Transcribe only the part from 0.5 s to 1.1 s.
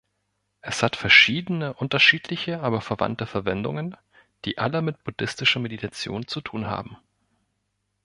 Es hat